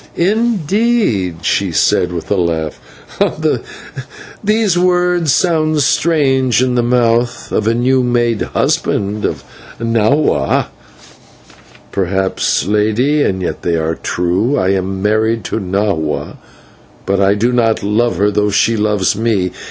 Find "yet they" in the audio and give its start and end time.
13.43-13.75